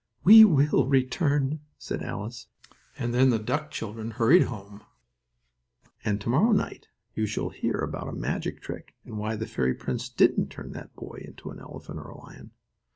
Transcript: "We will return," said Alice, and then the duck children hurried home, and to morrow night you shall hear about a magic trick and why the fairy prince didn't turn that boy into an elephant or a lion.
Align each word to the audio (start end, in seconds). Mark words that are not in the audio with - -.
"We 0.23 0.43
will 0.45 0.87
return," 0.87 1.59
said 1.77 2.01
Alice, 2.01 2.47
and 2.97 3.13
then 3.13 3.29
the 3.29 3.37
duck 3.37 3.69
children 3.69 4.09
hurried 4.09 4.45
home, 4.45 4.81
and 6.03 6.19
to 6.21 6.29
morrow 6.29 6.53
night 6.53 6.87
you 7.13 7.27
shall 7.27 7.49
hear 7.49 7.75
about 7.77 8.09
a 8.09 8.19
magic 8.19 8.63
trick 8.63 8.95
and 9.05 9.19
why 9.19 9.35
the 9.35 9.45
fairy 9.45 9.75
prince 9.75 10.09
didn't 10.09 10.47
turn 10.49 10.71
that 10.71 10.95
boy 10.95 11.21
into 11.23 11.51
an 11.51 11.59
elephant 11.59 11.99
or 11.99 12.09
a 12.09 12.17
lion. 12.17 12.49